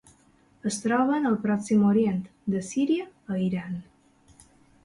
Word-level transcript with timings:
Es 0.69 0.77
troben 0.85 1.27
al 1.31 1.37
Pròxim 1.43 1.83
Orient, 1.89 2.23
de 2.55 2.65
Síria 2.71 3.07
a 3.35 3.39
Iran. 3.49 3.77